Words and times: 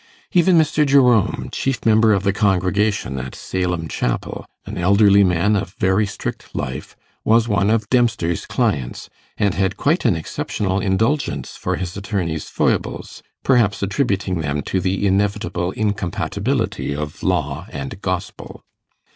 Even 0.31 0.57
Mr. 0.57 0.83
Jerome, 0.83 1.49
chief 1.51 1.85
member 1.85 2.11
of 2.11 2.23
the 2.23 2.33
congregation 2.33 3.19
at 3.19 3.35
Salem 3.35 3.87
Chapel, 3.87 4.47
an 4.65 4.75
elderly 4.79 5.23
man 5.23 5.55
of 5.55 5.75
very 5.77 6.07
strict 6.07 6.55
life, 6.55 6.95
was 7.23 7.47
one 7.47 7.69
of 7.69 7.87
Dempster's 7.91 8.47
clients, 8.47 9.11
and 9.37 9.53
had 9.53 9.77
quite 9.77 10.03
an 10.03 10.15
exceptional 10.15 10.79
indulgence 10.79 11.55
for 11.55 11.75
his 11.75 11.95
attorney's 11.95 12.49
foibles, 12.49 13.21
perhaps 13.43 13.83
attributing 13.83 14.39
them 14.41 14.63
to 14.63 14.81
the 14.81 15.05
inevitable 15.05 15.69
incompatibility 15.73 16.95
of 16.95 17.21
law 17.21 17.67
and 17.69 18.01
gospel. 18.01 18.63